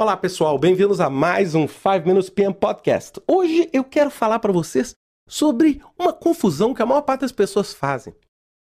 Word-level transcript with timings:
Olá, 0.00 0.16
pessoal, 0.16 0.56
bem-vindos 0.60 1.00
a 1.00 1.10
mais 1.10 1.56
um 1.56 1.66
5 1.66 2.06
Minutes 2.06 2.30
PM 2.30 2.54
Podcast. 2.54 3.20
Hoje 3.26 3.68
eu 3.72 3.82
quero 3.82 4.12
falar 4.12 4.38
para 4.38 4.52
vocês 4.52 4.94
sobre 5.28 5.82
uma 5.98 6.12
confusão 6.12 6.72
que 6.72 6.80
a 6.80 6.86
maior 6.86 7.02
parte 7.02 7.22
das 7.22 7.32
pessoas 7.32 7.74
fazem. 7.74 8.14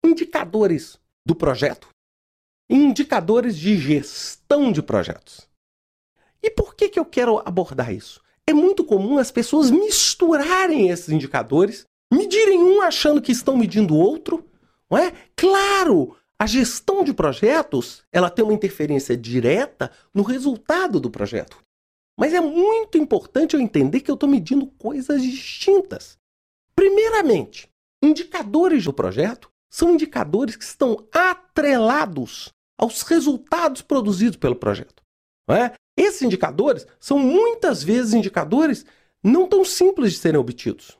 Indicadores 0.02 0.98
do 1.28 1.36
projeto 1.36 1.90
indicadores 2.70 3.58
de 3.58 3.78
gestão 3.78 4.72
de 4.72 4.82
projetos. 4.82 5.46
E 6.42 6.50
por 6.50 6.74
que, 6.74 6.88
que 6.88 6.98
eu 6.98 7.04
quero 7.04 7.42
abordar 7.46 7.94
isso? 7.94 8.22
É 8.48 8.54
muito 8.54 8.86
comum 8.86 9.18
as 9.18 9.30
pessoas 9.30 9.70
misturarem 9.70 10.90
esses 10.90 11.10
indicadores, 11.10 11.84
medirem 12.10 12.64
um 12.64 12.82
achando 12.82 13.22
que 13.22 13.34
estão 13.34 13.58
medindo 13.58 13.94
o 13.94 14.00
outro, 14.00 14.50
não 14.90 14.98
é? 14.98 15.12
Claro, 15.36 16.16
a 16.40 16.46
gestão 16.46 17.04
de 17.04 17.14
projetos, 17.14 18.04
ela 18.12 18.30
tem 18.30 18.44
uma 18.44 18.54
interferência 18.54 19.16
direta 19.16 19.92
no 20.14 20.22
resultado 20.22 21.00
do 21.00 21.10
projeto. 21.10 21.58
Mas 22.20 22.34
é 22.34 22.42
muito 22.42 22.98
importante 22.98 23.56
eu 23.56 23.62
entender 23.62 24.02
que 24.02 24.12
eu 24.12 24.16
estou 24.16 24.30
medindo 24.30 24.68
coisas 24.68 25.22
distintas. 25.22 26.18
Primeiramente, 26.76 27.70
indicadores 28.04 28.84
do 28.84 28.94
projeto 28.94 29.50
são 29.72 29.94
indicadores 29.94 30.56
que 30.56 30.64
estão 30.64 31.06
atrelados 31.12 32.50
aos 32.78 33.02
resultados 33.02 33.82
produzidos 33.82 34.38
pelo 34.38 34.56
projeto. 34.56 35.04
É? 35.50 35.74
Esses 35.98 36.22
indicadores 36.22 36.86
são 37.00 37.18
muitas 37.20 37.84
vezes 37.84 38.14
indicadores 38.14 38.86
não 39.24 39.48
tão 39.48 39.64
simples 39.64 40.14
de 40.14 40.20
serem 40.20 40.40
obtidos. 40.40 40.98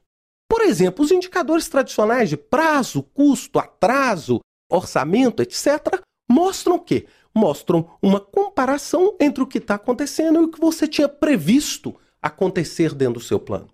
Por 0.50 0.62
exemplo, 0.62 1.04
os 1.04 1.12
indicadores 1.12 1.68
tradicionais 1.68 2.30
de 2.30 2.38
prazo, 2.38 3.04
custo, 3.04 3.60
atraso, 3.60 4.40
orçamento, 4.70 5.42
etc., 5.42 6.02
mostram 6.30 6.76
o 6.76 6.80
quê? 6.80 7.08
Mostram 7.34 7.90
uma 8.02 8.20
comparação 8.20 9.16
entre 9.20 9.44
o 9.44 9.48
que 9.48 9.58
está 9.58 9.76
acontecendo 9.76 10.42
e 10.42 10.46
o 10.46 10.52
que 10.52 10.60
você 10.60 10.88
tinha 10.88 11.10
previsto 11.10 11.96
acontecer 12.22 12.94
dentro 12.94 13.16
do 13.16 13.26
seu 13.26 13.40
plano. 13.40 13.70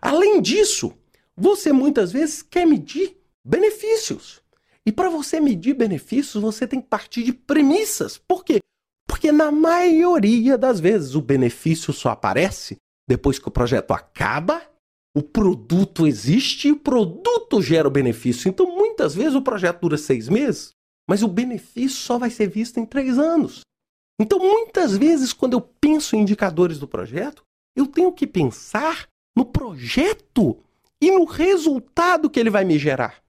Além 0.00 0.40
disso, 0.40 0.92
você 1.36 1.72
muitas 1.72 2.12
vezes 2.12 2.42
quer 2.42 2.66
medir 2.66 3.16
benefícios. 3.44 4.42
E 4.84 4.90
para 4.90 5.08
você 5.08 5.40
medir 5.40 5.74
benefícios, 5.74 6.42
você 6.42 6.66
tem 6.66 6.80
que 6.80 6.88
partir 6.88 7.22
de 7.22 7.32
premissas. 7.32 8.18
Por 8.18 8.44
quê? 8.44 8.58
Porque 9.06 9.30
na 9.30 9.52
maioria 9.52 10.58
das 10.58 10.80
vezes 10.80 11.14
o 11.14 11.22
benefício 11.22 11.92
só 11.92 12.10
aparece 12.10 12.76
depois 13.08 13.38
que 13.38 13.46
o 13.46 13.52
projeto 13.52 13.92
acaba, 13.92 14.62
o 15.14 15.22
produto 15.22 16.06
existe 16.06 16.68
e 16.68 16.72
o 16.72 16.78
produto 16.78 17.60
gera 17.60 17.86
o 17.86 17.90
benefício. 17.90 18.48
Então, 18.48 18.66
muitas 18.66 19.14
vezes 19.14 19.34
o 19.34 19.42
projeto 19.42 19.80
dura 19.80 19.98
seis 19.98 20.28
meses, 20.28 20.72
mas 21.08 21.22
o 21.22 21.28
benefício 21.28 21.98
só 21.98 22.18
vai 22.18 22.30
ser 22.30 22.48
visto 22.48 22.78
em 22.78 22.86
três 22.86 23.18
anos. 23.18 23.60
Então, 24.20 24.38
muitas 24.38 24.96
vezes, 24.96 25.32
quando 25.32 25.54
eu 25.54 25.60
penso 25.60 26.16
em 26.16 26.20
indicadores 26.20 26.78
do 26.78 26.88
projeto, 26.88 27.42
eu 27.76 27.86
tenho 27.86 28.12
que 28.12 28.26
pensar 28.26 29.06
no 29.36 29.44
projeto 29.44 30.58
e 31.00 31.10
no 31.10 31.24
resultado 31.24 32.30
que 32.30 32.38
ele 32.38 32.50
vai 32.50 32.64
me 32.64 32.78
gerar. 32.78 33.22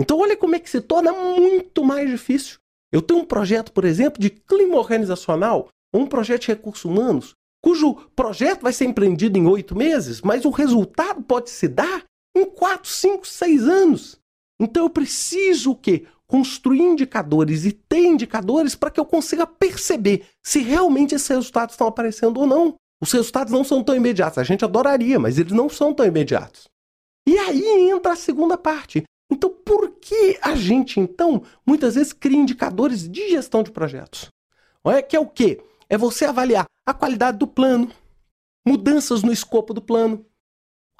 Então, 0.00 0.18
olha 0.18 0.36
como 0.36 0.54
é 0.54 0.58
que 0.58 0.70
se 0.70 0.80
torna 0.80 1.12
muito 1.12 1.84
mais 1.84 2.08
difícil. 2.08 2.58
Eu 2.92 3.02
tenho 3.02 3.20
um 3.20 3.24
projeto, 3.24 3.72
por 3.72 3.84
exemplo, 3.84 4.20
de 4.20 4.30
clima 4.30 4.76
organizacional, 4.76 5.68
ou 5.92 6.02
um 6.02 6.06
projeto 6.06 6.42
de 6.42 6.48
recursos 6.48 6.84
humanos, 6.84 7.34
cujo 7.68 7.96
projeto 8.16 8.62
vai 8.62 8.72
ser 8.72 8.86
empreendido 8.86 9.36
em 9.36 9.46
oito 9.46 9.76
meses, 9.76 10.22
mas 10.22 10.46
o 10.46 10.50
resultado 10.50 11.20
pode 11.20 11.50
se 11.50 11.68
dar 11.68 12.02
em 12.34 12.46
quatro, 12.46 12.88
cinco, 12.88 13.26
seis 13.26 13.68
anos. 13.68 14.18
Então 14.58 14.84
eu 14.84 14.90
preciso 14.90 15.72
o 15.72 15.76
quê? 15.76 16.06
Construir 16.26 16.80
indicadores 16.80 17.66
e 17.66 17.72
ter 17.72 18.06
indicadores 18.06 18.74
para 18.74 18.90
que 18.90 18.98
eu 18.98 19.04
consiga 19.04 19.46
perceber 19.46 20.24
se 20.42 20.60
realmente 20.60 21.14
esses 21.14 21.28
resultados 21.28 21.74
estão 21.74 21.86
aparecendo 21.86 22.40
ou 22.40 22.46
não. 22.46 22.74
Os 23.02 23.12
resultados 23.12 23.52
não 23.52 23.62
são 23.62 23.84
tão 23.84 23.94
imediatos. 23.94 24.38
A 24.38 24.44
gente 24.44 24.64
adoraria, 24.64 25.18
mas 25.18 25.38
eles 25.38 25.52
não 25.52 25.68
são 25.68 25.92
tão 25.92 26.06
imediatos. 26.06 26.68
E 27.28 27.38
aí 27.38 27.90
entra 27.90 28.14
a 28.14 28.16
segunda 28.16 28.56
parte. 28.56 29.04
Então, 29.30 29.50
por 29.50 29.90
que 30.00 30.38
a 30.40 30.54
gente, 30.54 30.98
então, 30.98 31.42
muitas 31.66 31.96
vezes 31.96 32.14
cria 32.14 32.38
indicadores 32.38 33.06
de 33.06 33.28
gestão 33.28 33.62
de 33.62 33.70
projetos? 33.70 34.30
É 34.86 35.02
que 35.02 35.14
é 35.14 35.20
o 35.20 35.26
quê? 35.26 35.60
É 35.90 35.96
você 35.96 36.24
avaliar 36.24 36.66
a 36.86 36.92
qualidade 36.92 37.38
do 37.38 37.46
plano, 37.46 37.90
mudanças 38.66 39.22
no 39.22 39.32
escopo 39.32 39.72
do 39.72 39.80
plano, 39.80 40.24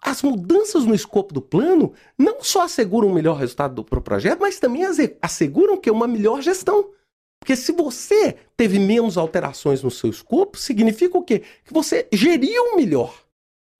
as 0.02 0.22
mudanças 0.22 0.84
no 0.84 0.94
escopo 0.94 1.34
do 1.34 1.42
plano 1.42 1.92
não 2.16 2.42
só 2.42 2.62
asseguram 2.62 3.08
um 3.08 3.14
melhor 3.14 3.36
resultado 3.36 3.84
para 3.84 3.98
o 3.98 4.02
projeto, 4.02 4.40
mas 4.40 4.60
também 4.60 4.82
asseguram 5.20 5.76
que 5.76 5.88
é 5.88 5.92
uma 5.92 6.06
melhor 6.06 6.40
gestão. 6.40 6.90
Porque 7.40 7.56
se 7.56 7.72
você 7.72 8.36
teve 8.56 8.78
menos 8.78 9.16
alterações 9.16 9.82
no 9.82 9.90
seu 9.90 10.10
escopo, 10.10 10.56
significa 10.56 11.18
o 11.18 11.22
quê? 11.22 11.42
Que 11.64 11.72
você 11.72 12.08
geriu 12.12 12.76
melhor. 12.76 13.24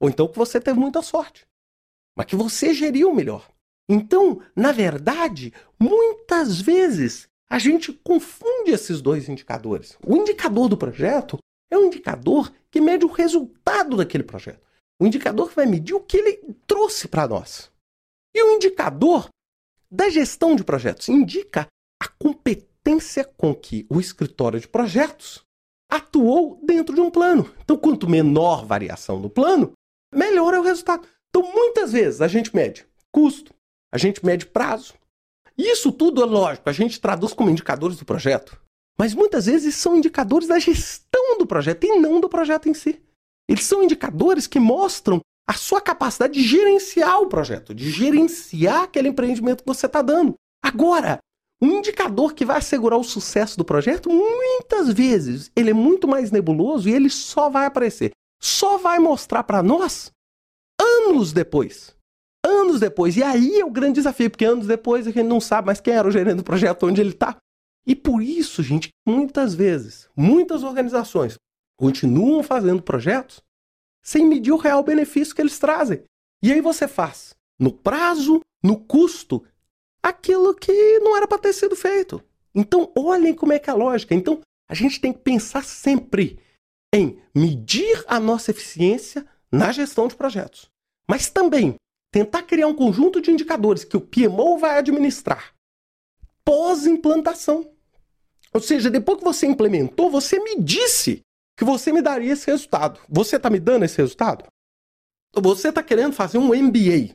Ou 0.01 0.09
então 0.09 0.29
que 0.29 0.39
você 0.39 0.61
teve 0.61 0.79
muita 0.79 1.03
sorte. 1.03 1.47
Mas 2.17 2.27
que 2.27 2.37
você 2.37 2.73
geriu 2.73 3.13
melhor. 3.15 3.49
Então, 3.89 4.41
na 4.55 4.71
verdade, 4.71 5.53
muitas 5.79 6.61
vezes 6.61 7.28
a 7.51 7.59
gente 7.59 7.93
confunde 7.93 8.71
esses 8.71 9.01
dois 9.01 9.29
indicadores. 9.29 9.97
O 10.07 10.17
indicador 10.17 10.69
do 10.69 10.77
projeto 10.77 11.39
é 11.71 11.77
um 11.77 11.87
indicador 11.87 12.53
que 12.71 12.81
mede 12.81 13.05
o 13.05 13.13
resultado 13.13 13.97
daquele 13.97 14.25
projeto. 14.25 14.67
O 15.01 15.07
indicador 15.07 15.49
que 15.49 15.57
vai 15.57 15.67
medir 15.67 15.95
o 15.95 16.01
que 16.01 16.17
ele 16.17 16.41
trouxe 16.67 17.09
para 17.09 17.27
nós. 17.27 17.71
E 18.35 18.43
o 18.43 18.51
indicador 18.53 19.29
da 19.91 20.09
gestão 20.11 20.55
de 20.55 20.65
projetos 20.65 21.09
indica 21.09 21.67
a 22.03 22.09
competência 22.09 23.25
com 23.25 23.55
que 23.55 23.87
o 23.89 24.01
escritório 24.01 24.61
de 24.61 24.69
projetos 24.69 25.43
atuou 25.91 26.61
dentro 26.63 26.95
de 26.95 27.01
um 27.01 27.11
plano. 27.11 27.53
Então, 27.63 27.77
quanto 27.77 28.09
menor 28.09 28.67
variação 28.67 29.21
do 29.21 29.31
plano, 29.31 29.73
melhor 30.13 30.53
é 30.53 30.59
o 30.59 30.63
resultado. 30.63 31.07
Então, 31.29 31.51
muitas 31.53 31.93
vezes 31.93 32.21
a 32.21 32.29
gente 32.29 32.55
mede 32.55 32.87
custo, 33.13 33.55
a 33.93 33.99
gente 33.99 34.25
mede 34.25 34.47
prazo. 34.47 34.95
Isso 35.59 35.91
tudo 35.91 36.23
é 36.23 36.25
lógico, 36.25 36.69
a 36.69 36.73
gente 36.73 37.01
traduz 37.01 37.33
como 37.33 37.51
indicadores 37.51 37.97
do 37.97 38.05
projeto. 38.05 38.59
Mas 38.97 39.13
muitas 39.13 39.47
vezes 39.47 39.75
são 39.75 39.97
indicadores 39.97 40.47
da 40.47 40.59
gestão 40.59 41.37
do 41.39 41.47
projeto 41.47 41.85
e 41.85 41.99
não 41.99 42.21
do 42.21 42.29
projeto 42.29 42.69
em 42.69 42.75
si. 42.75 43.03
Eles 43.49 43.65
são 43.65 43.83
indicadores 43.83 44.47
que 44.47 44.61
mostram 44.61 45.21
a 45.49 45.55
sua 45.55 45.81
capacidade 45.81 46.35
de 46.35 46.43
gerenciar 46.43 47.21
o 47.21 47.27
projeto, 47.27 47.75
de 47.75 47.91
gerenciar 47.91 48.83
aquele 48.83 49.09
empreendimento 49.09 49.63
que 49.63 49.69
você 49.69 49.87
está 49.87 50.03
dando. 50.03 50.35
Agora, 50.63 51.19
um 51.61 51.79
indicador 51.79 52.35
que 52.35 52.45
vai 52.45 52.59
assegurar 52.59 52.99
o 52.99 53.05
sucesso 53.05 53.57
do 53.57 53.65
projeto, 53.65 54.11
muitas 54.11 54.93
vezes, 54.93 55.51
ele 55.57 55.71
é 55.71 55.75
muito 55.75 56.07
mais 56.07 56.31
nebuloso 56.31 56.89
e 56.89 56.93
ele 56.93 57.11
só 57.11 57.49
vai 57.49 57.67
aparecer, 57.67 58.11
só 58.41 58.79
vai 58.79 58.99
mostrar 58.99 59.43
para 59.43 59.63
nós 59.63 60.13
anos 60.81 61.33
depois. 61.33 61.97
Anos 62.69 62.81
depois. 62.81 63.17
E 63.17 63.23
aí 63.23 63.59
é 63.59 63.65
o 63.65 63.71
grande 63.71 63.95
desafio, 63.95 64.29
porque 64.29 64.45
anos 64.45 64.67
depois 64.67 65.06
a 65.06 65.11
gente 65.11 65.27
não 65.27 65.41
sabe 65.41 65.67
mais 65.67 65.81
quem 65.81 65.95
era 65.95 66.06
o 66.06 66.11
gerente 66.11 66.37
do 66.37 66.45
projeto, 66.45 66.87
onde 66.87 67.01
ele 67.01 67.11
está. 67.11 67.37
E 67.87 67.97
por 67.97 68.23
isso, 68.23 68.62
gente, 68.62 68.91
muitas 69.06 69.55
vezes, 69.55 70.06
muitas 70.15 70.62
organizações 70.62 71.39
continuam 71.79 72.43
fazendo 72.43 72.83
projetos 72.83 73.43
sem 74.05 74.27
medir 74.27 74.53
o 74.53 74.59
real 74.59 74.83
benefício 74.83 75.34
que 75.34 75.41
eles 75.41 75.59
trazem. 75.59 76.03
E 76.43 76.53
aí 76.53 76.61
você 76.61 76.87
faz, 76.87 77.34
no 77.59 77.73
prazo, 77.73 78.43
no 78.62 78.79
custo, 78.79 79.43
aquilo 80.03 80.55
que 80.55 80.99
não 80.99 81.17
era 81.17 81.27
para 81.27 81.39
ter 81.39 81.55
sido 81.55 81.75
feito. 81.75 82.23
Então, 82.55 82.93
olhem 82.95 83.33
como 83.33 83.55
é 83.55 83.59
que 83.59 83.71
é 83.71 83.73
a 83.73 83.77
lógica. 83.77 84.15
Então, 84.15 84.41
a 84.69 84.75
gente 84.75 85.00
tem 85.00 85.11
que 85.11 85.21
pensar 85.21 85.65
sempre 85.65 86.39
em 86.95 87.19
medir 87.35 88.05
a 88.06 88.21
nossa 88.21 88.50
eficiência 88.50 89.27
na 89.50 89.73
gestão 89.73 90.06
de 90.06 90.15
projetos, 90.15 90.71
mas 91.09 91.31
também 91.31 91.77
tentar 92.11 92.43
criar 92.43 92.67
um 92.67 92.75
conjunto 92.75 93.21
de 93.21 93.31
indicadores 93.31 93.85
que 93.85 93.97
o 93.97 94.01
PMO 94.01 94.59
vai 94.59 94.79
administrar 94.79 95.55
pós-implantação. 96.45 97.71
Ou 98.55 98.61
seja, 98.61 98.89
depois 98.89 99.19
que 99.19 99.25
você 99.25 99.47
implementou, 99.47 100.11
você 100.11 100.41
me 100.41 100.59
disse 100.59 101.21
que 101.55 101.62
você 101.62 101.93
me 101.93 102.00
daria 102.00 102.32
esse 102.32 102.47
resultado. 102.47 102.99
Você 103.06 103.37
está 103.37 103.50
me 103.50 103.61
dando 103.61 103.85
esse 103.85 103.99
resultado? 103.99 104.47
Você 105.35 105.69
está 105.69 105.82
querendo 105.82 106.15
fazer 106.15 106.38
um 106.38 106.55
MBA. 106.55 107.15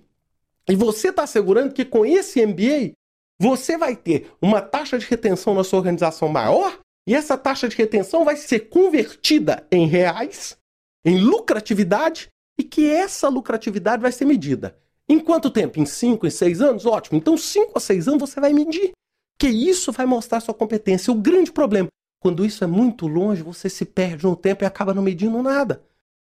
E 0.69 0.75
você 0.75 1.09
está 1.09 1.23
assegurando 1.23 1.73
que 1.73 1.83
com 1.83 2.05
esse 2.05 2.45
MBA 2.45 2.93
você 3.39 3.75
vai 3.75 3.95
ter 3.95 4.31
uma 4.39 4.61
taxa 4.61 4.99
de 4.99 5.05
retenção 5.07 5.55
na 5.55 5.63
sua 5.63 5.79
organização 5.79 6.29
maior 6.29 6.79
e 7.07 7.15
essa 7.15 7.35
taxa 7.35 7.67
de 7.67 7.75
retenção 7.75 8.23
vai 8.23 8.35
ser 8.35 8.69
convertida 8.69 9.67
em 9.71 9.87
reais, 9.87 10.57
em 11.03 11.19
lucratividade, 11.19 12.29
e 12.57 12.63
que 12.63 12.87
essa 12.87 13.27
lucratividade 13.27 14.01
vai 14.01 14.11
ser 14.11 14.25
medida. 14.25 14.77
Em 15.09 15.19
quanto 15.19 15.51
tempo? 15.51 15.79
Em 15.79 15.85
5, 15.85 16.25
em 16.25 16.29
6 16.29 16.61
anos? 16.61 16.85
Ótimo. 16.85 17.17
Então, 17.17 17.37
5 17.37 17.73
a 17.75 17.79
6 17.79 18.07
anos 18.07 18.29
você 18.29 18.39
vai 18.39 18.53
medir. 18.53 18.91
Que 19.39 19.49
isso 19.49 19.91
vai 19.91 20.05
mostrar 20.05 20.39
sua 20.39 20.53
competência. 20.53 21.11
O 21.11 21.21
grande 21.21 21.51
problema 21.51 21.89
quando 22.23 22.45
isso 22.45 22.63
é 22.63 22.67
muito 22.67 23.05
longe, 23.05 23.43
você 23.43 23.69
se 23.69 23.83
perde 23.83 24.23
no 24.23 24.33
tempo 24.33 24.63
e 24.63 24.65
acaba 24.65 24.93
não 24.93 25.03
medindo 25.03 25.43
nada. 25.43 25.83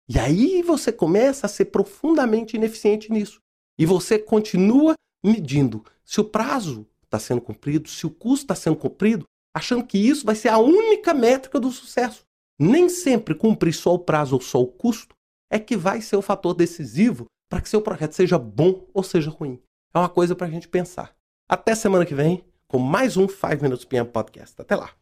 E 0.07 0.19
aí 0.19 0.61
você 0.61 0.93
começa 0.93 1.47
a 1.47 1.49
ser 1.49 1.65
profundamente 1.65 2.57
ineficiente 2.57 3.11
nisso. 3.11 3.41
E 3.79 3.87
você 3.87 4.19
continua 4.19 4.93
medindo 5.25 5.83
se 6.05 6.21
o 6.21 6.25
prazo 6.25 6.87
está 7.03 7.19
sendo 7.19 7.41
cumprido, 7.41 7.89
se 7.89 8.05
o 8.05 8.11
custo 8.11 8.45
está 8.45 8.55
sendo 8.55 8.77
cumprido, 8.77 9.25
achando 9.57 9.83
que 9.83 9.97
isso 9.97 10.27
vai 10.27 10.35
ser 10.35 10.51
a 10.51 10.59
única 10.59 11.15
métrica 11.15 11.59
do 11.59 11.73
sucesso. 11.73 12.23
Nem 12.61 12.91
sempre 12.91 13.35
cumprir 13.35 13.73
só 13.73 13.95
o 13.95 13.99
prazo 13.99 14.35
ou 14.35 14.43
só 14.43 14.61
o 14.61 14.67
custo 14.67 15.15
é 15.51 15.59
que 15.59 15.75
vai 15.75 16.03
ser 16.03 16.17
o 16.17 16.23
fator 16.23 16.53
decisivo 16.53 17.25
para 17.49 17.61
que 17.61 17.69
seu 17.69 17.81
projeto 17.81 18.13
seja 18.13 18.39
bom 18.39 18.87
ou 18.93 19.03
seja 19.03 19.31
ruim. 19.31 19.61
É 19.95 19.99
uma 19.99 20.09
coisa 20.09 20.35
para 20.35 20.47
a 20.47 20.51
gente 20.51 20.69
pensar. 20.69 21.15
Até 21.49 21.75
semana 21.75 22.05
que 22.05 22.15
vem 22.15 22.45
com 22.67 22.79
mais 22.79 23.17
um 23.17 23.27
5 23.29 23.63
Minutes 23.63 23.85
PM 23.85 24.09
Podcast. 24.09 24.61
Até 24.61 24.77
lá! 24.77 24.98